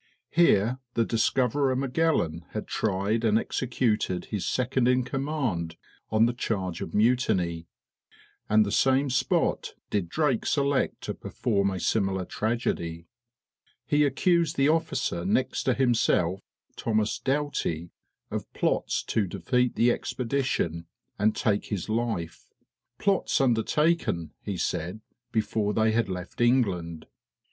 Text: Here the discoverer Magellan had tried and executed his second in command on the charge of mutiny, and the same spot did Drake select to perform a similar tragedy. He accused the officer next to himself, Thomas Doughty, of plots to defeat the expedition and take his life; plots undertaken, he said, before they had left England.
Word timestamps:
Here 0.31 0.79
the 0.95 1.05
discoverer 1.05 1.75
Magellan 1.75 2.43
had 2.53 2.65
tried 2.65 3.23
and 3.23 3.37
executed 3.37 4.25
his 4.25 4.47
second 4.47 4.87
in 4.87 5.03
command 5.03 5.75
on 6.09 6.25
the 6.25 6.33
charge 6.33 6.81
of 6.81 6.95
mutiny, 6.95 7.67
and 8.49 8.65
the 8.65 8.71
same 8.71 9.11
spot 9.11 9.75
did 9.91 10.09
Drake 10.09 10.47
select 10.47 11.01
to 11.01 11.13
perform 11.13 11.69
a 11.69 11.79
similar 11.79 12.25
tragedy. 12.25 13.05
He 13.85 14.03
accused 14.03 14.55
the 14.55 14.69
officer 14.69 15.23
next 15.23 15.65
to 15.65 15.75
himself, 15.75 16.39
Thomas 16.75 17.19
Doughty, 17.19 17.91
of 18.31 18.51
plots 18.53 19.03
to 19.03 19.27
defeat 19.27 19.75
the 19.75 19.91
expedition 19.91 20.87
and 21.19 21.35
take 21.35 21.65
his 21.65 21.89
life; 21.89 22.49
plots 22.97 23.39
undertaken, 23.39 24.31
he 24.41 24.57
said, 24.57 25.01
before 25.31 25.75
they 25.75 25.91
had 25.91 26.09
left 26.09 26.41
England. 26.41 27.05